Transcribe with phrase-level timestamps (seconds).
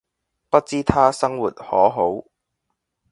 [0.49, 2.23] 不知他生活可好